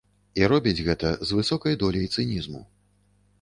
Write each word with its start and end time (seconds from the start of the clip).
І 0.39 0.45
робіць 0.53 0.83
гэта 0.87 1.11
з 1.27 1.37
высокай 1.41 1.77
доляй 1.85 2.09
цынізму. 2.15 2.65